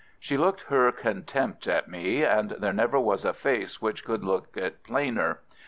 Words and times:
She 0.19 0.35
looked 0.35 0.61
her 0.61 0.91
contempt 0.91 1.67
at 1.67 1.87
me, 1.87 2.23
and 2.23 2.55
there 2.59 2.73
never 2.73 2.99
was 2.99 3.23
a 3.23 3.33
face 3.33 3.83
which 3.83 4.03
could 4.03 4.23
look 4.23 4.57
it 4.57 4.81
plainer. 4.83 5.41